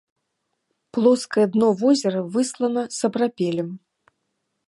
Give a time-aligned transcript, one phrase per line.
[0.97, 3.69] Плоскае дно возера выслана сапрапелем.